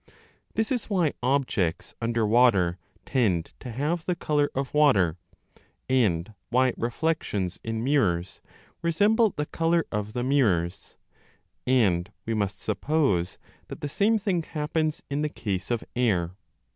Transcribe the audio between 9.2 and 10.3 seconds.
the colour of the